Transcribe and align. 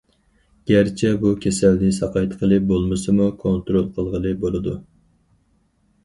گەرچە 0.69 1.09
بو 1.23 1.33
كېسەلنى 1.41 1.89
ساقايتقىلى 1.97 2.57
بولمىسىمۇ، 2.71 3.27
كونترول 3.43 3.85
قىلغىلى 3.99 4.31
بولىدۇ. 4.47 4.73